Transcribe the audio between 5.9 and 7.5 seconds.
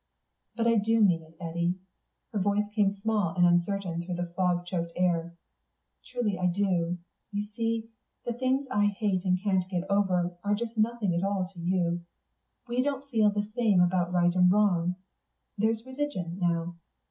"Truly I do. You